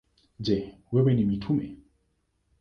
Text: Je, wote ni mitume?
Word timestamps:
Je, 0.47 0.55
wote 0.91 1.13
ni 1.13 1.25
mitume? 1.27 1.69